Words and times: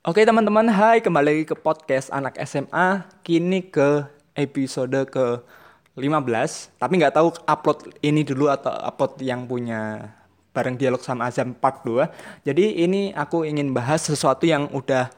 Oke 0.00 0.24
teman-teman, 0.24 0.64
hai 0.72 1.04
kembali 1.04 1.28
lagi 1.28 1.44
ke 1.44 1.52
podcast 1.52 2.08
anak 2.08 2.40
SMA. 2.48 3.04
Kini 3.20 3.68
ke 3.68 4.08
episode 4.32 4.96
ke 5.12 5.44
15. 5.92 6.72
Tapi 6.80 6.92
nggak 6.96 7.20
tahu 7.20 7.28
upload 7.44 8.00
ini 8.00 8.24
dulu 8.24 8.48
atau 8.48 8.72
upload 8.80 9.20
yang 9.20 9.44
punya 9.44 10.08
bareng 10.56 10.80
dialog 10.80 11.04
sama 11.04 11.28
Azam 11.28 11.52
part 11.52 11.84
2. 11.84 12.48
Jadi 12.48 12.80
ini 12.80 13.12
aku 13.12 13.44
ingin 13.44 13.76
bahas 13.76 14.00
sesuatu 14.08 14.48
yang 14.48 14.72
udah 14.72 15.12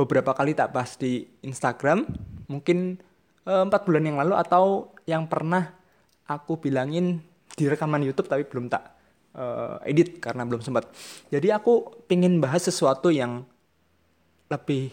beberapa 0.00 0.32
kali 0.32 0.56
tak 0.56 0.72
bahas 0.72 0.96
di 0.96 1.28
Instagram. 1.44 2.08
Mungkin 2.48 3.04
eh, 3.44 3.62
empat 3.68 3.84
bulan 3.84 4.00
yang 4.00 4.16
lalu 4.16 4.32
atau 4.40 4.96
yang 5.04 5.28
pernah 5.28 5.76
aku 6.24 6.56
bilangin 6.56 7.20
di 7.52 7.68
rekaman 7.68 8.00
YouTube 8.00 8.32
tapi 8.32 8.48
belum 8.48 8.72
tak 8.72 8.96
uh, 9.36 9.76
edit 9.84 10.24
karena 10.24 10.48
belum 10.48 10.64
sempat. 10.64 10.88
Jadi 11.28 11.52
aku 11.52 12.00
pingin 12.08 12.40
bahas 12.40 12.64
sesuatu 12.64 13.12
yang 13.12 13.44
lebih 14.52 14.92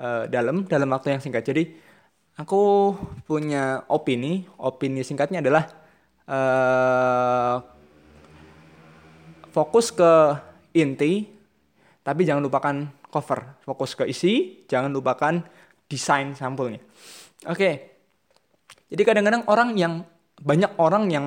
uh, 0.00 0.24
dalam 0.32 0.64
dalam 0.64 0.88
waktu 0.88 1.12
yang 1.12 1.22
singkat. 1.22 1.44
Jadi 1.44 1.68
aku 2.40 2.94
punya 3.28 3.84
opini, 3.92 4.48
opini 4.56 5.04
singkatnya 5.04 5.44
adalah 5.44 5.64
uh, 6.24 7.56
fokus 9.52 9.92
ke 9.92 10.12
inti, 10.72 11.28
tapi 12.00 12.24
jangan 12.24 12.40
lupakan 12.40 12.76
cover. 13.12 13.60
Fokus 13.64 13.92
ke 13.92 14.08
isi, 14.08 14.64
jangan 14.64 14.88
lupakan 14.88 15.44
desain 15.84 16.32
sampulnya. 16.32 16.80
Oke. 17.44 17.56
Okay. 17.56 17.74
Jadi 18.88 19.02
kadang-kadang 19.04 19.44
orang 19.52 19.76
yang 19.76 20.00
banyak 20.40 20.72
orang 20.80 21.12
yang 21.12 21.26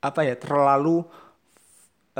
apa 0.00 0.20
ya 0.22 0.38
terlalu 0.38 1.02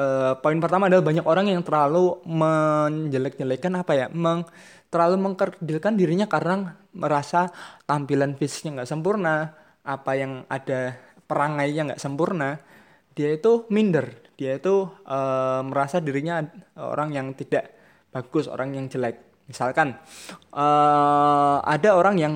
uh, 0.01 0.33
poin 0.41 0.57
pertama 0.57 0.89
adalah 0.89 1.05
banyak 1.05 1.27
orang 1.29 1.53
yang 1.53 1.61
terlalu 1.61 2.17
menjelek-jelekan 2.25 3.85
apa 3.85 3.93
ya 3.93 4.07
meng 4.09 4.49
terlalu 4.89 5.21
mengkerdilkan 5.21 5.95
dirinya 5.95 6.27
karena 6.27 6.81
merasa 6.97 7.53
tampilan 7.85 8.35
fisiknya 8.35 8.83
nggak 8.83 8.91
sempurna 8.91 9.53
apa 9.85 10.13
yang 10.17 10.49
ada 10.49 10.97
perangainya 11.29 11.93
nggak 11.93 12.03
sempurna 12.03 12.59
dia 13.15 13.37
itu 13.37 13.69
minder. 13.69 14.17
Dia 14.39 14.57
itu 14.57 14.89
uh, 14.89 15.61
merasa 15.61 16.01
dirinya 16.01 16.41
orang 16.81 17.13
yang 17.13 17.27
tidak 17.37 17.69
bagus 18.09 18.49
orang 18.49 18.73
yang 18.73 18.89
jelek. 18.89 19.45
Misalkan 19.51 19.99
uh, 20.55 21.59
ada 21.61 21.99
orang 21.99 22.17
yang 22.17 22.35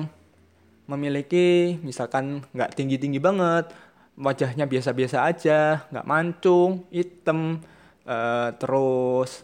memiliki 0.85 1.79
misalkan 1.81 2.45
nggak 2.53 2.77
tinggi 2.77 3.01
tinggi 3.01 3.17
banget 3.17 3.73
wajahnya 4.15 4.63
biasa-biasa 4.63 5.27
aja, 5.27 5.83
nggak 5.91 6.07
mancung, 6.07 6.87
hitam, 6.87 7.59
uh, 8.07 8.49
terus 8.55 9.43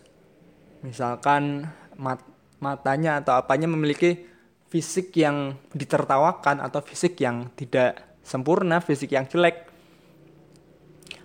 misalkan 0.82 1.68
mat 2.00 2.24
matanya 2.58 3.20
atau 3.22 3.38
apanya 3.38 3.68
memiliki 3.68 4.26
fisik 4.72 5.12
yang 5.20 5.60
ditertawakan 5.76 6.64
atau 6.64 6.80
fisik 6.80 7.20
yang 7.20 7.52
tidak 7.60 8.00
sempurna, 8.24 8.80
fisik 8.80 9.12
yang 9.12 9.28
jelek, 9.28 9.68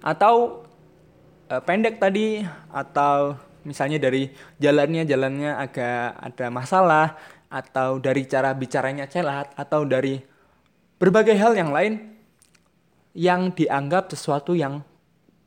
atau 0.02 0.66
uh, 1.46 1.62
pendek 1.62 2.02
tadi, 2.02 2.42
atau 2.74 3.38
misalnya 3.62 4.02
dari 4.02 4.26
jalannya 4.58 5.06
jalannya 5.06 5.54
agak 5.54 6.18
ada 6.18 6.46
masalah, 6.50 7.06
atau 7.46 8.02
dari 8.02 8.26
cara 8.26 8.50
bicaranya 8.58 9.06
celat, 9.06 9.54
atau 9.54 9.86
dari 9.86 10.18
berbagai 10.98 11.38
hal 11.38 11.54
yang 11.54 11.70
lain 11.70 12.15
yang 13.16 13.56
dianggap 13.56 14.12
sesuatu 14.12 14.52
yang 14.52 14.84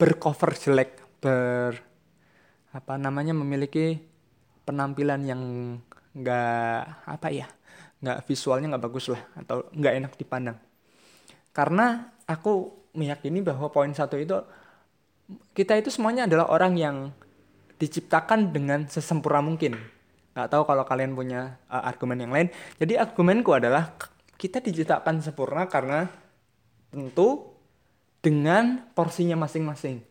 bercover 0.02 0.58
jelek, 0.58 0.98
ber 1.22 1.78
apa 2.74 2.98
namanya 2.98 3.38
memiliki 3.38 4.02
penampilan 4.66 5.22
yang 5.26 5.42
nggak 6.18 6.82
apa 7.06 7.28
ya, 7.30 7.46
nggak 8.02 8.26
visualnya 8.26 8.74
nggak 8.74 8.86
bagus 8.90 9.14
lah 9.14 9.22
atau 9.38 9.70
nggak 9.70 9.94
enak 10.02 10.14
dipandang. 10.18 10.58
Karena 11.54 12.10
aku 12.26 12.74
meyakini 12.98 13.46
bahwa 13.46 13.70
poin 13.70 13.94
satu 13.94 14.18
itu 14.18 14.34
kita 15.54 15.78
itu 15.78 15.94
semuanya 15.94 16.26
adalah 16.26 16.50
orang 16.50 16.74
yang 16.74 16.98
diciptakan 17.78 18.50
dengan 18.50 18.90
sesempurna 18.90 19.46
mungkin. 19.46 19.78
Nggak 20.34 20.50
tahu 20.50 20.64
kalau 20.66 20.84
kalian 20.90 21.14
punya 21.14 21.62
uh, 21.70 21.86
argumen 21.86 22.18
yang 22.18 22.34
lain. 22.34 22.50
Jadi 22.82 22.98
argumenku 22.98 23.54
adalah 23.54 23.94
kita 24.42 24.58
diciptakan 24.58 25.22
sempurna 25.22 25.70
karena 25.70 26.10
tentu 26.90 27.59
dengan 28.20 28.84
porsinya 28.92 29.40
masing-masing. 29.40 30.04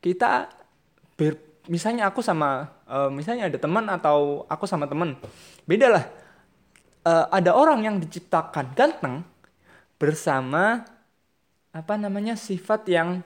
Kita 0.00 0.48
ber, 1.16 1.36
misalnya 1.68 2.08
aku 2.08 2.24
sama 2.24 2.72
uh, 2.88 3.12
misalnya 3.12 3.52
ada 3.52 3.58
teman 3.60 3.84
atau 3.92 4.48
aku 4.48 4.64
sama 4.64 4.88
teman, 4.88 5.16
beda 5.68 5.88
lah. 5.92 6.04
Uh, 7.00 7.26
ada 7.32 7.56
orang 7.56 7.80
yang 7.84 7.96
diciptakan 7.96 8.76
ganteng 8.76 9.24
bersama 9.96 10.84
apa 11.70 11.94
namanya 11.96 12.36
sifat 12.36 12.88
yang 12.88 13.24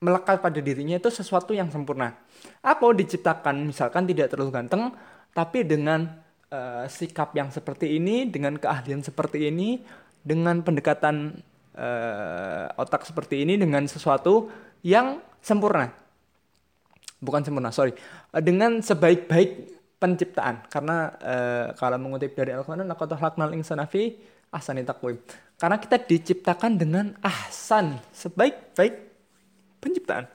melekat 0.00 0.38
pada 0.38 0.58
dirinya 0.62 0.98
itu 0.98 1.10
sesuatu 1.10 1.50
yang 1.56 1.72
sempurna. 1.72 2.14
Aku 2.62 2.92
diciptakan 2.94 3.70
misalkan 3.70 4.06
tidak 4.06 4.30
terlalu 4.30 4.54
ganteng, 4.54 4.92
tapi 5.34 5.66
dengan 5.66 6.06
uh, 6.52 6.84
sikap 6.86 7.32
yang 7.34 7.50
seperti 7.50 7.96
ini, 7.96 8.28
dengan 8.28 8.54
keahlian 8.60 9.02
seperti 9.02 9.50
ini, 9.50 9.80
dengan 10.20 10.60
pendekatan 10.62 11.40
uh, 11.76 12.72
otak 12.80 13.04
seperti 13.04 13.44
ini 13.44 13.60
dengan 13.60 13.84
sesuatu 13.86 14.48
yang 14.80 15.20
sempurna. 15.44 15.92
Bukan 17.20 17.44
sempurna, 17.44 17.70
sorry. 17.72 17.94
Uh, 18.32 18.42
dengan 18.42 18.80
sebaik-baik 18.80 19.76
penciptaan. 19.96 20.64
Karena 20.68 21.12
uh, 21.20 21.66
kalau 21.76 21.96
mengutip 22.00 22.36
dari 22.36 22.52
Al-Quran, 22.52 22.88
laqad 22.88 23.12
khalaqnal 23.16 23.52
insana 23.56 23.84
fi 23.88 24.16
ahsani 24.52 24.84
taqwim. 24.84 25.20
Karena 25.56 25.76
kita 25.80 25.96
diciptakan 26.00 26.76
dengan 26.76 27.16
ahsan, 27.24 28.00
sebaik-baik 28.12 28.94
penciptaan. 29.80 30.28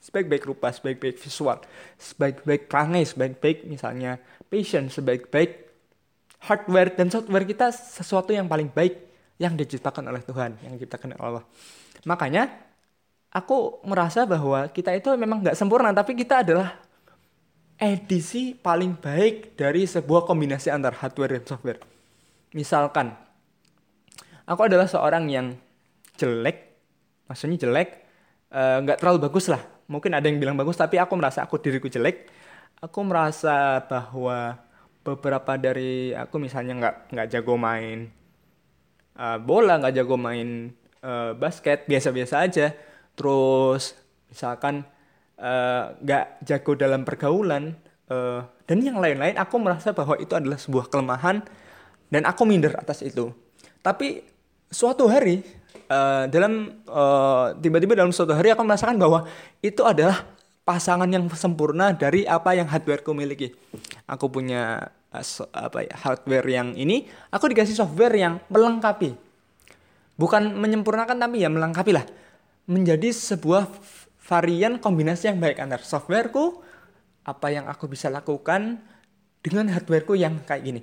Sebaik-baik 0.00 0.46
rupa, 0.46 0.70
sebaik-baik 0.70 1.18
visual, 1.18 1.58
sebaik-baik 1.98 2.70
perangai, 2.70 3.02
sebaik-baik 3.02 3.66
misalnya 3.66 4.22
passion, 4.46 4.86
sebaik-baik 4.86 5.66
hardware 6.46 6.94
dan 6.94 7.10
software 7.10 7.42
kita 7.42 7.74
sesuatu 7.74 8.30
yang 8.30 8.46
paling 8.46 8.70
baik 8.70 9.02
yang 9.36 9.54
diciptakan 9.56 10.08
oleh 10.08 10.24
Tuhan, 10.24 10.56
yang 10.64 10.72
diciptakan 10.80 11.16
oleh 11.16 11.20
Allah. 11.20 11.44
Makanya 12.08 12.48
aku 13.32 13.84
merasa 13.84 14.24
bahwa 14.24 14.68
kita 14.72 14.96
itu 14.96 15.12
memang 15.16 15.44
nggak 15.44 15.56
sempurna, 15.58 15.92
tapi 15.92 16.16
kita 16.16 16.40
adalah 16.40 16.80
edisi 17.76 18.56
paling 18.56 18.96
baik 18.96 19.52
dari 19.60 19.84
sebuah 19.84 20.24
kombinasi 20.24 20.72
antara 20.72 20.96
hardware 20.96 21.36
dan 21.36 21.44
software. 21.44 21.80
Misalkan, 22.56 23.12
aku 24.48 24.60
adalah 24.64 24.88
seorang 24.88 25.28
yang 25.28 25.52
jelek, 26.16 26.80
maksudnya 27.28 27.60
jelek, 27.60 27.88
eh, 28.48 28.76
nggak 28.80 28.96
uh, 28.96 29.00
terlalu 29.04 29.28
bagus 29.28 29.52
lah. 29.52 29.60
Mungkin 29.86 30.16
ada 30.16 30.24
yang 30.24 30.40
bilang 30.40 30.56
bagus, 30.56 30.80
tapi 30.80 30.96
aku 30.96 31.14
merasa 31.20 31.44
aku 31.44 31.60
diriku 31.60 31.92
jelek. 31.92 32.32
Aku 32.80 33.04
merasa 33.04 33.84
bahwa 33.84 34.56
beberapa 35.04 35.54
dari 35.54 36.10
aku 36.16 36.40
misalnya 36.42 36.74
nggak 36.76 36.94
nggak 37.14 37.28
jago 37.30 37.54
main 37.54 38.10
uh, 39.16 39.38
bola 39.40 39.80
nggak 39.80 39.94
jago 39.96 40.16
main 40.20 40.70
uh, 41.02 41.32
basket 41.36 41.88
biasa-biasa 41.88 42.44
aja. 42.46 42.66
Terus 43.16 43.96
misalkan 44.28 44.84
eh, 45.40 45.84
nggak 46.04 46.24
uh, 46.28 46.32
jago 46.44 46.76
dalam 46.76 47.00
pergaulan 47.08 47.72
uh, 48.12 48.44
dan 48.68 48.78
yang 48.84 49.00
lain-lain 49.00 49.40
aku 49.40 49.56
merasa 49.56 49.96
bahwa 49.96 50.20
itu 50.20 50.36
adalah 50.36 50.60
sebuah 50.60 50.92
kelemahan 50.92 51.40
dan 52.12 52.22
aku 52.28 52.44
minder 52.44 52.76
atas 52.76 53.00
itu. 53.00 53.32
Tapi 53.80 54.20
suatu 54.68 55.08
hari 55.08 55.40
uh, 55.88 56.28
dalam 56.28 56.76
tiba 56.84 57.80
tiba-tiba 57.80 57.96
dalam 57.96 58.12
suatu 58.12 58.36
hari 58.36 58.52
aku 58.52 58.68
merasakan 58.68 59.00
bahwa 59.00 59.24
itu 59.64 59.80
adalah 59.80 60.28
pasangan 60.66 61.08
yang 61.08 61.24
sempurna 61.32 61.96
dari 61.96 62.28
apa 62.28 62.52
yang 62.52 62.68
hardwareku 62.68 63.16
miliki. 63.16 63.54
Aku 64.04 64.28
punya 64.28 64.92
apa 65.52 65.86
ya 65.86 65.94
hardware 65.96 66.46
yang 66.48 66.74
ini 66.74 67.06
aku 67.30 67.52
dikasih 67.52 67.76
software 67.76 68.14
yang 68.16 68.40
melengkapi. 68.48 69.16
Bukan 70.16 70.56
menyempurnakan 70.56 71.20
tapi 71.20 71.44
ya 71.44 71.52
melengkapi 71.52 71.92
lah. 71.92 72.04
Menjadi 72.66 73.12
sebuah 73.12 73.68
varian 74.26 74.80
kombinasi 74.82 75.30
yang 75.30 75.38
baik 75.38 75.60
antara 75.62 75.84
softwareku 75.84 76.64
apa 77.26 77.46
yang 77.52 77.68
aku 77.70 77.86
bisa 77.86 78.10
lakukan 78.10 78.80
dengan 79.44 79.70
hardwareku 79.70 80.18
yang 80.18 80.42
kayak 80.42 80.62
gini. 80.64 80.82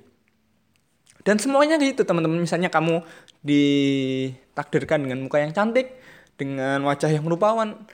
Dan 1.23 1.39
semuanya 1.39 1.79
gitu 1.79 2.03
teman-teman. 2.03 2.39
Misalnya 2.39 2.67
kamu 2.67 3.03
ditakdirkan 3.43 5.07
dengan 5.07 5.23
muka 5.23 5.39
yang 5.39 5.55
cantik 5.55 5.95
dengan 6.35 6.83
wajah 6.83 7.11
yang 7.11 7.23
merupakan 7.23 7.87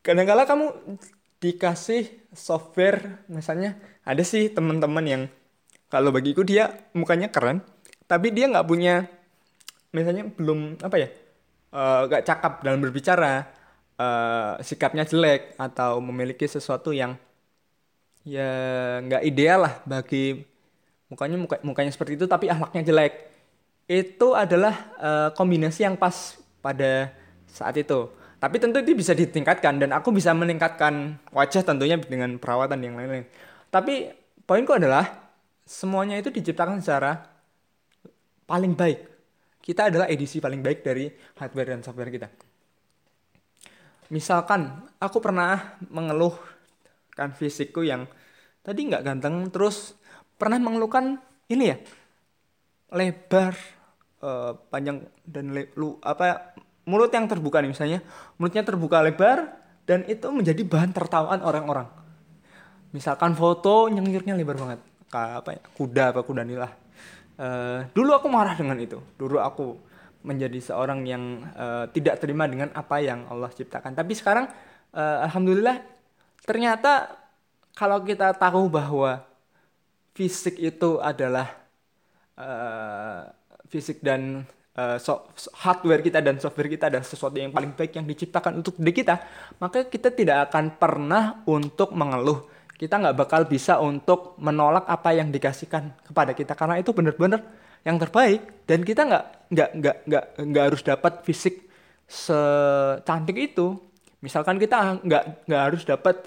kadang-kala 0.00 0.48
kamu 0.48 0.72
dikasih 1.38 2.30
software 2.34 3.24
misalnya 3.30 3.78
ada 4.02 4.22
sih 4.26 4.50
teman-teman 4.50 5.04
yang 5.06 5.22
kalau 5.86 6.10
bagiku 6.10 6.42
dia 6.42 6.74
mukanya 6.92 7.30
keren 7.30 7.62
tapi 8.10 8.34
dia 8.34 8.50
nggak 8.50 8.66
punya 8.66 9.06
misalnya 9.94 10.28
belum 10.34 10.82
apa 10.82 10.96
ya 10.98 11.08
uh, 11.72 12.08
gak 12.08 12.24
cakap 12.26 12.52
dalam 12.64 12.82
berbicara 12.82 13.48
uh, 13.98 14.60
sikapnya 14.60 15.04
jelek 15.04 15.56
atau 15.56 16.00
memiliki 16.00 16.46
sesuatu 16.46 16.94
yang 16.94 17.16
ya 18.26 18.50
nggak 19.00 19.22
ideal 19.24 19.64
lah 19.64 19.74
bagi 19.88 20.44
mukanya 21.08 21.36
muka, 21.40 21.56
mukanya 21.64 21.92
seperti 21.92 22.20
itu 22.20 22.28
tapi 22.28 22.48
akhlaknya 22.48 22.84
jelek. 22.84 23.14
Itu 23.88 24.36
adalah 24.36 24.74
uh, 25.00 25.28
kombinasi 25.32 25.88
yang 25.88 25.96
pas 25.96 26.36
pada 26.60 27.08
saat 27.48 27.72
itu 27.80 28.12
tapi 28.38 28.62
tentu 28.62 28.78
itu 28.78 28.94
bisa 28.94 29.18
ditingkatkan 29.18 29.82
dan 29.82 29.90
aku 29.90 30.14
bisa 30.14 30.30
meningkatkan 30.30 31.18
wajah 31.34 31.66
tentunya 31.66 31.98
dengan 31.98 32.38
perawatan 32.38 32.78
yang 32.86 32.94
lain-lain. 32.94 33.26
Tapi 33.66 34.14
poinku 34.46 34.78
adalah 34.78 35.34
semuanya 35.66 36.14
itu 36.14 36.30
diciptakan 36.30 36.78
secara 36.78 37.18
paling 38.46 38.78
baik. 38.78 38.98
Kita 39.58 39.90
adalah 39.90 40.06
edisi 40.06 40.38
paling 40.38 40.62
baik 40.62 40.86
dari 40.86 41.10
hardware 41.10 41.74
dan 41.74 41.82
software 41.82 42.14
kita. 42.14 42.30
Misalkan 44.14 44.86
aku 45.02 45.18
pernah 45.18 45.76
mengeluh 45.90 46.32
kan 47.12 47.34
fisikku 47.34 47.82
yang 47.82 48.06
tadi 48.62 48.86
nggak 48.86 49.02
ganteng 49.02 49.50
terus 49.50 49.98
pernah 50.38 50.62
mengeluhkan 50.62 51.18
ini 51.50 51.74
ya 51.74 51.76
lebar 52.94 53.52
uh, 54.22 54.54
panjang 54.70 55.04
dan 55.26 55.52
le, 55.52 55.74
lu 55.74 55.98
apa 56.00 56.54
mulut 56.88 57.12
yang 57.12 57.28
terbuka 57.28 57.60
nih 57.60 57.70
misalnya 57.76 58.00
mulutnya 58.40 58.64
terbuka 58.64 59.04
lebar 59.04 59.52
dan 59.84 60.08
itu 60.08 60.24
menjadi 60.32 60.64
bahan 60.64 60.96
tertawaan 60.96 61.44
orang-orang. 61.44 61.88
Misalkan 62.96 63.36
foto 63.36 63.92
nyengirnya 63.92 64.32
lebar 64.32 64.56
banget. 64.56 64.80
Kayak 65.12 65.32
apa 65.44 65.50
ya 65.56 65.62
kuda 65.76 66.04
apa 66.16 66.20
kuda 66.24 66.42
nilah 66.44 66.72
uh, 67.38 67.78
dulu 67.94 68.10
aku 68.12 68.26
marah 68.28 68.54
dengan 68.58 68.76
itu. 68.76 68.98
Dulu 69.16 69.38
aku 69.38 69.78
menjadi 70.26 70.58
seorang 70.58 71.06
yang 71.06 71.46
uh, 71.54 71.86
tidak 71.94 72.18
terima 72.18 72.44
dengan 72.50 72.74
apa 72.74 72.98
yang 72.98 73.24
Allah 73.30 73.48
ciptakan. 73.54 73.94
Tapi 73.94 74.12
sekarang 74.18 74.50
uh, 74.92 75.24
alhamdulillah 75.24 75.80
ternyata 76.42 77.14
kalau 77.78 78.02
kita 78.02 78.34
tahu 78.34 78.66
bahwa 78.66 79.22
fisik 80.18 80.58
itu 80.58 80.98
adalah 80.98 81.46
uh, 82.34 83.30
fisik 83.70 84.02
dan 84.02 84.42
uh, 84.78 84.96
so 85.02 85.26
hardware 85.66 85.98
kita 85.98 86.22
dan 86.22 86.38
software 86.38 86.70
kita 86.70 86.86
adalah 86.86 87.02
sesuatu 87.02 87.34
yang 87.34 87.50
paling 87.50 87.74
baik 87.74 87.98
yang 87.98 88.06
diciptakan 88.06 88.62
untuk 88.62 88.78
diri 88.78 88.94
kita, 88.94 89.18
maka 89.58 89.90
kita 89.90 90.14
tidak 90.14 90.48
akan 90.48 90.78
pernah 90.78 91.42
untuk 91.50 91.90
mengeluh. 91.90 92.46
Kita 92.78 92.94
nggak 92.94 93.16
bakal 93.18 93.50
bisa 93.50 93.82
untuk 93.82 94.38
menolak 94.38 94.86
apa 94.86 95.10
yang 95.10 95.34
dikasihkan 95.34 95.98
kepada 96.06 96.30
kita 96.30 96.54
karena 96.54 96.78
itu 96.78 96.94
benar-benar 96.94 97.42
yang 97.82 97.98
terbaik 97.98 98.66
dan 98.70 98.86
kita 98.86 99.02
nggak 99.02 99.24
nggak 99.50 99.70
nggak 99.82 99.96
nggak 100.06 100.24
nggak 100.46 100.64
harus 100.70 100.82
dapat 100.86 101.12
fisik 101.26 101.66
secantik 102.06 103.34
itu. 103.34 103.74
Misalkan 104.22 104.62
kita 104.62 105.02
nggak 105.02 105.50
nggak 105.50 105.62
harus 105.62 105.82
dapat 105.82 106.22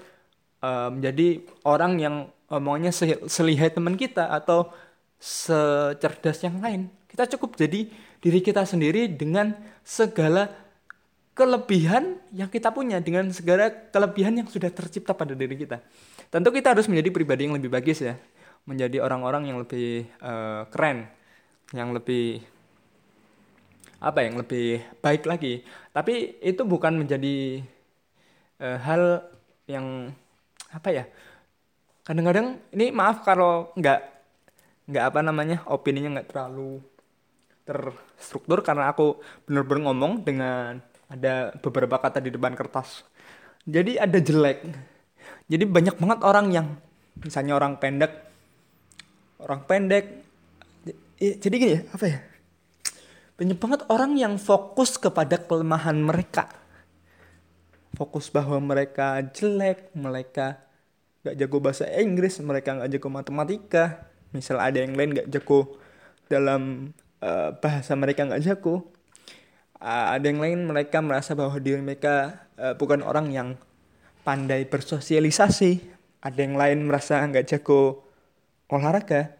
uh, 0.60 0.92
menjadi 0.92 1.40
orang 1.64 1.92
yang 1.96 2.16
omongnya 2.52 2.92
selihai 3.24 3.72
teman 3.72 3.96
kita 3.96 4.28
atau 4.28 4.68
secerdas 5.16 6.36
yang 6.44 6.60
lain. 6.60 6.92
Kita 7.08 7.24
cukup 7.32 7.56
jadi 7.56 7.88
diri 8.22 8.38
kita 8.38 8.62
sendiri 8.62 9.10
dengan 9.10 9.52
segala 9.82 10.46
kelebihan 11.34 12.22
yang 12.30 12.46
kita 12.46 12.70
punya 12.70 13.02
dengan 13.02 13.26
segala 13.34 13.68
kelebihan 13.90 14.38
yang 14.38 14.48
sudah 14.48 14.70
tercipta 14.70 15.10
pada 15.12 15.34
diri 15.34 15.58
kita. 15.58 15.82
Tentu 16.30 16.54
kita 16.54 16.72
harus 16.72 16.86
menjadi 16.86 17.10
pribadi 17.10 17.50
yang 17.50 17.58
lebih 17.58 17.72
bagus 17.72 17.98
ya, 17.98 18.14
menjadi 18.64 19.02
orang-orang 19.02 19.50
yang 19.50 19.58
lebih 19.58 20.06
uh, 20.22 20.70
keren, 20.70 21.10
yang 21.74 21.90
lebih 21.90 22.40
apa 23.98 24.22
yang 24.22 24.38
lebih 24.38 24.86
baik 25.02 25.26
lagi. 25.26 25.66
Tapi 25.90 26.38
itu 26.38 26.62
bukan 26.62 27.02
menjadi 27.02 27.66
uh, 28.62 28.78
hal 28.78 29.26
yang 29.66 30.14
apa 30.72 30.88
ya 30.88 31.04
kadang-kadang 32.02 32.58
ini 32.74 32.90
maaf 32.90 33.22
kalau 33.22 33.70
nggak 33.78 34.00
nggak 34.90 35.04
apa 35.06 35.20
namanya 35.22 35.62
opininya 35.70 36.18
nggak 36.18 36.34
terlalu 36.34 36.82
terstruktur 37.62 38.60
karena 38.66 38.90
aku 38.90 39.22
bener-bener 39.46 39.86
ngomong 39.90 40.22
dengan 40.26 40.82
ada 41.06 41.54
beberapa 41.60 42.00
kata 42.00 42.18
di 42.18 42.32
depan 42.32 42.56
kertas. 42.56 43.06
Jadi 43.68 44.00
ada 44.00 44.18
jelek. 44.18 44.66
Jadi 45.46 45.64
banyak 45.68 45.96
banget 46.00 46.20
orang 46.26 46.46
yang 46.50 46.66
misalnya 47.20 47.54
orang 47.54 47.76
pendek 47.76 48.10
orang 49.42 49.62
pendek 49.68 50.24
jadi 51.22 51.54
gini 51.54 51.72
ya 51.78 51.82
apa 51.94 52.04
ya? 52.10 52.18
Banyak 53.38 53.58
banget 53.58 53.80
orang 53.86 54.18
yang 54.18 54.34
fokus 54.38 54.98
kepada 54.98 55.38
kelemahan 55.38 55.94
mereka. 55.94 56.50
Fokus 57.94 58.32
bahwa 58.32 58.58
mereka 58.58 59.22
jelek, 59.30 59.92
mereka 59.94 60.58
gak 61.22 61.38
jago 61.38 61.62
bahasa 61.62 61.86
Inggris, 61.94 62.42
mereka 62.42 62.74
gak 62.74 62.90
jago 62.90 63.08
matematika, 63.12 64.10
misal 64.34 64.58
ada 64.58 64.82
yang 64.82 64.96
lain 64.98 65.14
gak 65.14 65.28
jago 65.30 65.78
dalam 66.26 66.90
uh, 67.22 67.54
bahasa 67.56 67.94
mereka 67.94 68.26
gak 68.26 68.42
jago, 68.42 68.90
uh, 69.78 70.06
ada 70.12 70.26
yang 70.26 70.42
lain 70.42 70.66
mereka 70.66 70.98
merasa 70.98 71.38
bahwa 71.38 71.54
diri 71.62 71.78
mereka 71.78 72.44
uh, 72.58 72.74
bukan 72.74 73.06
orang 73.06 73.30
yang 73.30 73.48
pandai 74.26 74.66
bersosialisasi, 74.66 75.78
ada 76.20 76.38
yang 76.42 76.58
lain 76.58 76.84
merasa 76.84 77.22
gak 77.30 77.46
jago 77.46 78.02
olahraga. 78.66 79.38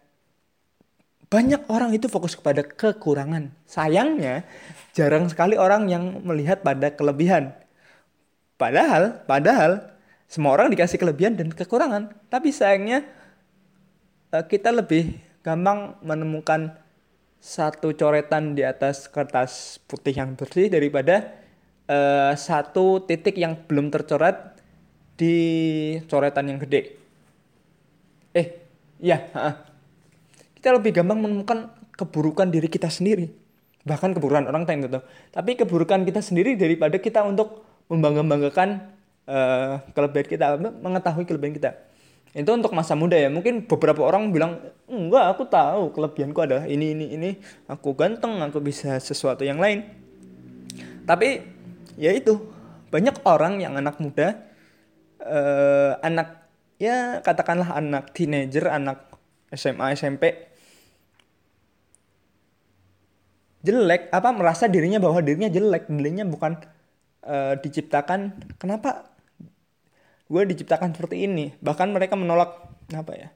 Banyak 1.26 1.66
orang 1.72 1.90
itu 1.96 2.06
fokus 2.12 2.36
kepada 2.36 2.60
kekurangan. 2.60 3.50
Sayangnya, 3.64 4.44
jarang 4.92 5.26
sekali 5.32 5.56
orang 5.56 5.88
yang 5.88 6.20
melihat 6.22 6.60
pada 6.60 6.92
kelebihan 6.92 7.56
Padahal, 8.62 9.26
padahal 9.26 9.90
semua 10.30 10.54
orang 10.54 10.70
dikasih 10.70 10.94
kelebihan 10.94 11.34
dan 11.34 11.50
kekurangan. 11.50 12.14
Tapi 12.30 12.54
sayangnya 12.54 13.02
eh, 14.30 14.44
kita 14.46 14.70
lebih 14.70 15.18
gampang 15.42 15.98
menemukan 15.98 16.70
satu 17.42 17.90
coretan 17.98 18.54
di 18.54 18.62
atas 18.62 19.10
kertas 19.10 19.82
putih 19.90 20.14
yang 20.14 20.38
bersih 20.38 20.70
daripada 20.70 21.34
uh, 21.90 22.38
satu 22.38 23.02
titik 23.02 23.34
yang 23.34 23.58
belum 23.66 23.90
tercoret 23.90 24.54
di 25.18 25.34
coretan 26.06 26.54
yang 26.54 26.62
gede. 26.62 26.94
Eh, 28.32 28.46
iya, 29.02 29.26
kita 30.54 30.78
lebih 30.78 31.02
gampang 31.02 31.18
menemukan 31.18 31.68
keburukan 31.98 32.46
diri 32.46 32.70
kita 32.70 32.86
sendiri. 32.86 33.28
Bahkan 33.82 34.14
keburukan 34.14 34.46
orang 34.46 34.62
lain 34.62 34.86
gitu. 34.86 35.02
Tapi 35.34 35.58
keburukan 35.58 36.06
kita 36.06 36.22
sendiri 36.22 36.54
daripada 36.54 36.96
kita 36.96 37.26
untuk 37.26 37.66
membangga-banggakan 37.90 38.88
uh, 39.26 39.82
kelebihan 39.92 40.26
kita, 40.30 40.46
mengetahui 40.78 41.26
kelebihan 41.26 41.58
kita. 41.58 41.91
Itu 42.32 42.48
untuk 42.56 42.72
masa 42.72 42.96
muda 42.96 43.12
ya. 43.12 43.28
Mungkin 43.28 43.68
beberapa 43.68 44.08
orang 44.08 44.32
bilang, 44.32 44.56
enggak 44.88 45.36
aku 45.36 45.44
tahu 45.44 45.92
kelebihanku 45.92 46.40
adalah 46.40 46.64
ini, 46.64 46.96
ini, 46.96 47.06
ini. 47.12 47.30
Aku 47.68 47.92
ganteng, 47.92 48.40
aku 48.40 48.58
bisa 48.64 48.96
sesuatu 48.96 49.44
yang 49.44 49.60
lain. 49.60 49.84
Tapi 51.04 51.44
ya 52.00 52.08
itu, 52.16 52.40
banyak 52.88 53.20
orang 53.28 53.60
yang 53.60 53.76
anak 53.76 54.00
muda, 54.00 54.40
uh, 55.20 56.00
anak 56.00 56.48
ya 56.80 57.20
katakanlah 57.20 57.76
anak 57.76 58.16
teenager, 58.16 58.64
anak 58.72 59.12
SMA, 59.52 59.92
SMP, 59.92 60.52
jelek 63.62 64.10
apa 64.10 64.28
merasa 64.34 64.66
dirinya 64.66 64.98
bahwa 64.98 65.22
dirinya 65.22 65.46
jelek 65.46 65.86
dirinya 65.86 66.26
bukan 66.26 66.58
uh, 67.22 67.54
diciptakan 67.62 68.34
kenapa 68.58 69.11
gue 70.32 70.42
diciptakan 70.56 70.96
seperti 70.96 71.28
ini. 71.28 71.52
Bahkan 71.60 71.92
mereka 71.92 72.16
menolak 72.16 72.56
apa 72.96 73.12
ya 73.12 73.28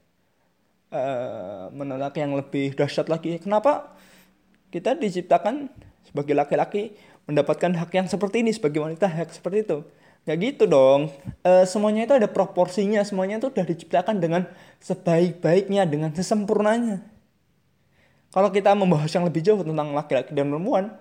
uh, 0.93 1.69
menolak 1.75 2.15
yang 2.19 2.35
lebih 2.37 2.75
dahsyat 2.77 3.11
lagi. 3.11 3.39
Kenapa? 3.41 3.97
Kita 4.71 4.97
diciptakan 4.99 5.71
sebagai 6.05 6.35
laki-laki 6.37 6.95
mendapatkan 7.27 7.75
hak 7.75 7.91
yang 7.95 8.07
seperti 8.07 8.47
ini 8.47 8.51
sebagai 8.55 8.83
wanita 8.83 9.07
hak 9.07 9.35
seperti 9.35 9.67
itu. 9.67 9.79
Nggak 10.27 10.37
gitu 10.43 10.65
dong. 10.67 11.11
Uh, 11.47 11.63
semuanya 11.67 12.07
itu 12.07 12.15
ada 12.19 12.27
proporsinya. 12.27 13.03
Semuanya 13.07 13.39
itu 13.39 13.51
udah 13.51 13.67
diciptakan 13.67 14.19
dengan 14.19 14.43
sebaik-baiknya 14.83 15.87
dengan 15.87 16.11
sesempurnanya. 16.11 17.03
Kalau 18.35 18.53
kita 18.53 18.75
membahas 18.77 19.09
yang 19.17 19.25
lebih 19.25 19.41
jauh 19.41 19.63
tentang 19.63 19.97
laki-laki 19.97 20.35
dan 20.35 20.51
perempuan 20.51 20.93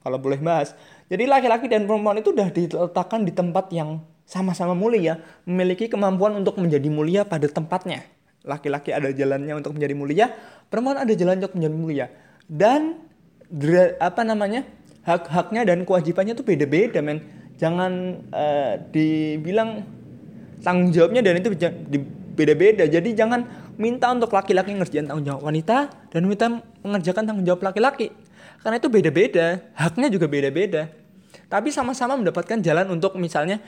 kalau 0.00 0.18
boleh 0.18 0.40
bahas. 0.40 0.74
Jadi 1.12 1.28
laki-laki 1.28 1.68
dan 1.70 1.86
perempuan 1.86 2.18
itu 2.18 2.32
sudah 2.34 2.48
diletakkan 2.50 3.22
di 3.22 3.32
tempat 3.32 3.70
yang 3.70 4.00
sama-sama 4.30 4.78
mulia, 4.78 5.18
memiliki 5.42 5.90
kemampuan 5.90 6.38
untuk 6.38 6.54
menjadi 6.62 6.86
mulia 6.86 7.26
pada 7.26 7.50
tempatnya. 7.50 8.06
Laki-laki 8.46 8.94
ada 8.94 9.10
jalannya 9.10 9.58
untuk 9.58 9.74
menjadi 9.74 9.94
mulia, 9.98 10.26
perempuan 10.70 11.02
ada 11.02 11.10
jalan 11.18 11.42
untuk 11.42 11.58
menjadi 11.58 11.74
mulia. 11.74 12.06
Dan 12.46 13.02
apa 13.98 14.22
namanya? 14.22 14.62
hak-haknya 15.00 15.64
dan 15.64 15.88
kewajibannya 15.88 16.36
itu 16.36 16.44
beda-beda, 16.44 17.00
men. 17.00 17.24
Jangan 17.56 18.20
uh, 18.32 18.72
dibilang 18.92 19.84
tanggung 20.64 20.92
jawabnya 20.92 21.24
dan 21.24 21.40
itu 21.40 21.52
beda-beda. 22.36 22.84
Jadi 22.88 23.16
jangan 23.16 23.44
minta 23.80 24.12
untuk 24.12 24.32
laki-laki 24.32 24.76
ngerjain 24.76 25.08
tanggung 25.08 25.24
jawab 25.24 25.44
wanita 25.44 25.88
dan 26.12 26.20
minta 26.24 26.60
mengerjakan 26.84 27.24
tanggung 27.28 27.44
jawab 27.48 27.64
laki-laki. 27.64 28.12
Karena 28.60 28.76
itu 28.76 28.88
beda-beda, 28.92 29.60
haknya 29.72 30.08
juga 30.12 30.28
beda-beda 30.28 30.99
tapi 31.50 31.74
sama-sama 31.74 32.14
mendapatkan 32.14 32.62
jalan 32.62 32.86
untuk 32.94 33.18
misalnya 33.18 33.58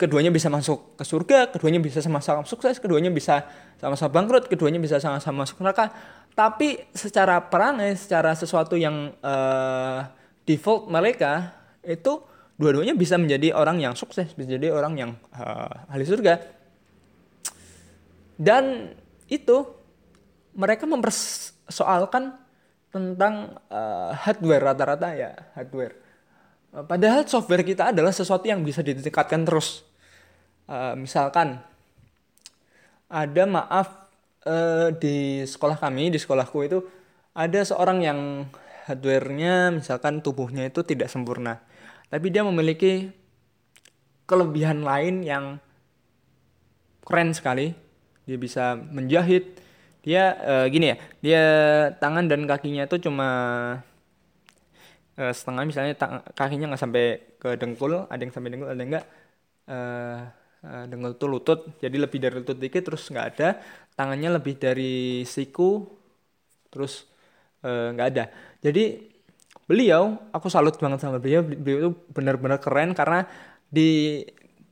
keduanya 0.00 0.32
bisa 0.32 0.48
masuk 0.48 0.96
ke 0.96 1.04
surga 1.04 1.52
keduanya 1.52 1.84
bisa 1.84 2.00
sama-sama 2.00 2.48
sukses 2.48 2.80
keduanya 2.80 3.12
bisa 3.12 3.44
sama-sama 3.76 4.08
bangkrut 4.08 4.48
keduanya 4.48 4.80
bisa 4.80 4.96
sama-sama 4.96 5.44
masuk 5.44 5.60
neraka. 5.60 5.92
Tapi 6.32 6.80
secara 6.96 7.40
peran 7.44 7.80
secara 7.96 8.32
sesuatu 8.32 8.76
yang 8.76 9.12
uh, 9.20 10.04
default 10.48 10.88
mereka 10.88 11.52
itu 11.84 12.24
dua-duanya 12.56 12.96
bisa 12.96 13.20
menjadi 13.20 13.52
orang 13.52 13.80
yang 13.84 13.92
sukses 13.92 14.32
bisa 14.32 14.56
jadi 14.56 14.72
orang 14.72 14.96
yang 14.96 15.10
uh, 15.36 15.92
ahli 15.92 16.04
surga. 16.08 16.40
Dan 18.36 18.96
itu 19.28 19.64
mereka 20.56 20.88
mempersoalkan 20.88 22.36
tentang 22.88 23.60
uh, 23.68 24.16
hardware 24.16 24.72
rata-rata 24.72 25.12
ya 25.12 25.36
hardware 25.52 26.05
padahal 26.84 27.24
software 27.24 27.64
kita 27.64 27.88
adalah 27.94 28.12
sesuatu 28.12 28.44
yang 28.44 28.60
bisa 28.60 28.84
ditingkatkan 28.84 29.48
terus. 29.48 29.86
Uh, 30.66 30.98
misalkan 30.98 31.62
ada 33.06 33.42
maaf 33.46 34.10
uh, 34.44 34.90
di 34.92 35.46
sekolah 35.46 35.78
kami 35.78 36.10
di 36.10 36.18
sekolahku 36.18 36.58
itu 36.66 36.82
ada 37.32 37.62
seorang 37.62 38.02
yang 38.02 38.20
hardwarenya 38.90 39.78
misalkan 39.78 40.20
tubuhnya 40.20 40.68
itu 40.68 40.84
tidak 40.84 41.08
sempurna. 41.08 41.64
Tapi 42.12 42.28
dia 42.28 42.44
memiliki 42.44 43.08
kelebihan 44.28 44.82
lain 44.82 45.22
yang 45.22 45.44
keren 47.06 47.32
sekali. 47.32 47.72
Dia 48.26 48.36
bisa 48.36 48.74
menjahit. 48.76 49.62
Dia 50.06 50.38
uh, 50.38 50.66
gini 50.70 50.94
ya 50.94 50.96
dia 51.18 51.44
tangan 51.98 52.30
dan 52.30 52.46
kakinya 52.46 52.86
itu 52.86 53.02
cuma 53.02 53.28
uh, 55.20 55.32
setengah 55.32 55.62
misalnya 55.66 55.94
kakinya 56.32 56.72
nggak 56.72 56.82
sampai 56.82 57.04
ke 57.40 57.56
dengkul 57.60 58.06
ada 58.08 58.20
yang 58.20 58.32
sampai 58.32 58.50
dengkul 58.52 58.68
ada 58.68 58.80
yang 58.80 58.90
enggak 58.92 59.06
uh, 59.68 60.20
dengkul 60.86 61.12
tuh 61.14 61.28
lutut 61.30 61.60
jadi 61.78 61.96
lebih 61.96 62.18
dari 62.18 62.34
lutut 62.42 62.58
dikit 62.58 62.82
terus 62.86 63.06
nggak 63.08 63.26
ada 63.36 63.48
tangannya 63.96 64.36
lebih 64.36 64.60
dari 64.60 65.24
siku 65.24 65.84
terus 66.68 67.08
nggak 67.64 68.06
uh, 68.06 68.12
ada. 68.12 68.24
Jadi 68.60 69.00
beliau 69.66 70.14
aku 70.30 70.46
salut 70.46 70.78
banget 70.78 71.02
sama 71.02 71.18
beliau 71.18 71.42
beliau 71.42 71.78
itu 71.80 71.90
benar-benar 72.14 72.62
keren 72.62 72.94
karena 72.94 73.26
di 73.66 74.22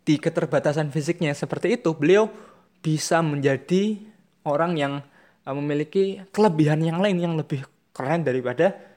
di 0.04 0.14
keterbatasan 0.20 0.92
fisiknya 0.94 1.34
seperti 1.34 1.80
itu 1.80 1.96
beliau 1.96 2.30
bisa 2.84 3.24
menjadi 3.24 3.98
orang 4.46 4.76
yang 4.78 4.94
memiliki 5.48 6.22
kelebihan 6.30 6.84
yang 6.84 7.00
lain 7.02 7.18
yang 7.18 7.34
lebih 7.34 7.64
keren 7.90 8.22
daripada 8.22 8.93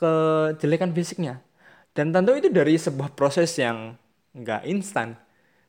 kejelekan 0.00 0.96
fisiknya. 0.96 1.44
Dan 1.92 2.16
tentu 2.16 2.32
itu 2.32 2.48
dari 2.48 2.80
sebuah 2.80 3.12
proses 3.12 3.52
yang 3.60 3.92
nggak 4.32 4.64
instan. 4.64 5.20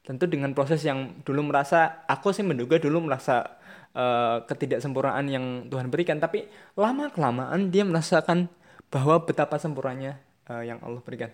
Tentu 0.01 0.25
dengan 0.25 0.55
proses 0.55 0.81
yang 0.87 1.21
dulu 1.27 1.51
merasa, 1.51 2.07
aku 2.07 2.31
sih 2.31 2.41
menduga 2.41 2.79
dulu 2.79 3.05
merasa 3.05 3.59
uh, 3.93 4.41
ketidaksempurnaan 4.47 5.25
yang 5.27 5.45
Tuhan 5.67 5.91
berikan. 5.91 6.17
Tapi 6.17 6.47
lama 6.79 7.11
kelamaan 7.11 7.69
dia 7.69 7.83
merasakan 7.83 8.47
bahwa 8.87 9.21
betapa 9.27 9.59
sempurnanya 9.59 10.17
uh, 10.47 10.63
yang 10.63 10.79
Allah 10.81 11.03
berikan. 11.03 11.29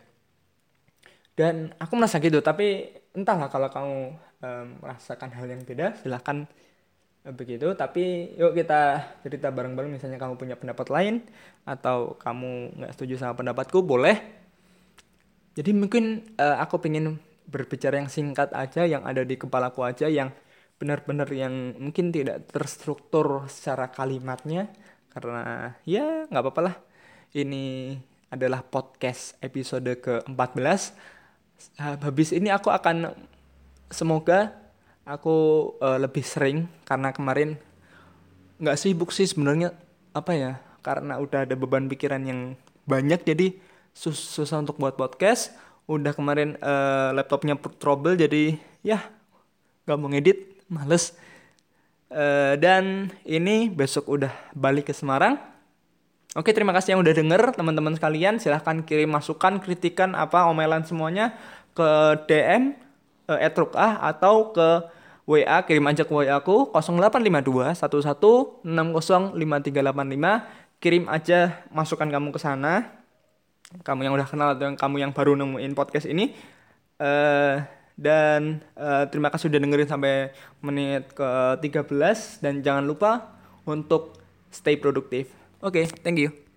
Dan 1.37 1.69
aku 1.77 1.93
merasa 1.93 2.17
gitu, 2.17 2.41
tapi 2.41 2.97
entahlah 3.13 3.45
kalau 3.53 3.69
kamu 3.69 3.97
uh, 4.41 4.65
merasakan 4.81 5.29
hal 5.37 5.45
yang 5.45 5.61
beda, 5.61 5.93
silahkan 6.01 6.49
begitu 7.35 7.75
tapi 7.75 8.35
yuk 8.39 8.55
kita 8.55 9.03
cerita 9.23 9.51
bareng-bareng 9.51 9.91
misalnya 9.99 10.15
kamu 10.15 10.39
punya 10.39 10.55
pendapat 10.55 10.87
lain 10.87 11.15
atau 11.67 12.15
kamu 12.15 12.79
nggak 12.79 12.93
setuju 12.95 13.13
sama 13.19 13.35
pendapatku 13.35 13.83
boleh. 13.83 14.15
Jadi 15.57 15.73
mungkin 15.73 16.23
uh, 16.37 16.61
aku 16.61 16.77
pengen 16.77 17.17
berbicara 17.49 17.97
yang 17.97 18.11
singkat 18.11 18.53
aja 18.53 18.85
yang 18.85 19.01
ada 19.03 19.25
di 19.25 19.35
kepalaku 19.35 19.81
aja 19.81 20.05
yang 20.05 20.29
benar-benar 20.77 21.25
yang 21.33 21.73
mungkin 21.81 22.13
tidak 22.13 22.47
terstruktur 22.53 23.49
secara 23.49 23.89
kalimatnya. 23.89 24.69
Karena 25.09 25.73
ya 25.83 26.29
nggak 26.29 26.43
apa-apa 26.43 26.61
lah. 26.61 26.75
Ini 27.33 27.97
adalah 28.29 28.61
podcast 28.63 29.39
episode 29.41 29.87
ke-14 29.99 31.15
habis 31.81 32.29
ini 32.33 32.53
aku 32.53 32.69
akan 32.69 33.13
semoga 33.89 34.66
aku 35.07 35.35
uh, 35.79 35.95
lebih 35.95 36.21
sering 36.21 36.67
karena 36.83 37.15
kemarin 37.15 37.55
nggak 38.59 38.75
sibuk 38.75 39.15
sih 39.15 39.23
sebenarnya 39.23 39.71
apa 40.11 40.35
ya 40.35 40.51
karena 40.83 41.17
udah 41.23 41.47
ada 41.47 41.55
beban 41.55 41.87
pikiran 41.87 42.21
yang 42.27 42.59
banyak 42.83 43.23
jadi 43.23 43.55
sus 43.95 44.19
susah 44.19 44.61
untuk 44.61 44.77
buat 44.77 44.99
podcast. 44.99 45.55
Udah 45.87 46.11
kemarin 46.11 46.59
uh, 46.59 47.15
laptopnya 47.15 47.55
trouble 47.79 48.19
jadi 48.19 48.59
ya 48.83 48.99
nggak 49.87 49.97
mau 49.97 50.11
ngedit 50.11 50.39
males. 50.67 51.15
Uh, 52.07 52.55
dan 52.59 53.11
ini 53.27 53.67
besok 53.67 54.07
udah 54.07 54.31
balik 54.55 54.91
ke 54.91 54.93
Semarang. 54.95 55.39
Oke 56.35 56.51
terima 56.51 56.71
kasih 56.71 56.95
yang 56.95 57.01
udah 57.03 57.15
denger 57.15 57.55
teman-teman 57.55 57.95
sekalian. 57.95 58.39
Silahkan 58.39 58.83
kirim 58.83 59.11
masukan 59.11 59.59
kritikan 59.63 60.15
apa 60.15 60.47
omelan 60.47 60.83
semuanya 60.87 61.35
ke 61.75 61.87
DM 62.27 62.75
uh, 63.27 63.39
etrukah 63.39 63.99
atau 63.99 64.55
ke 64.55 64.96
WA 65.27 65.59
kirim 65.67 65.83
aja 65.83 66.07
ke 66.07 66.13
WA 66.15 66.39
aku 66.39 66.71
0852 66.71 67.75
11 67.75 68.63
605385 68.63 70.79
kirim 70.79 71.03
aja 71.11 71.67
masukan 71.69 72.07
kamu 72.07 72.31
ke 72.31 72.39
sana 72.39 72.95
kamu 73.83 74.07
yang 74.07 74.15
udah 74.15 74.23
kenal 74.23 74.55
atau 74.55 74.71
yang 74.71 74.79
kamu 74.79 74.95
yang 75.03 75.11
baru 75.11 75.35
nemuin 75.35 75.75
podcast 75.75 76.07
ini 76.07 76.31
uh, 77.03 77.59
dan 77.97 78.61
uh, 78.77 79.09
terima 79.09 79.33
kasih 79.33 79.49
sudah 79.49 79.59
dengerin 79.59 79.89
sampai 79.89 80.29
menit 80.61 81.17
ke 81.17 81.29
13 81.65 82.45
dan 82.45 82.61
jangan 82.61 82.85
lupa 82.85 83.33
untuk 83.65 84.21
stay 84.53 84.77
produktif. 84.77 85.33
Oke, 85.59 85.83
okay, 85.83 85.85
thank 86.05 86.21
you. 86.21 86.37